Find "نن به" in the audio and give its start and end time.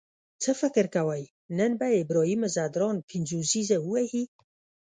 1.57-1.87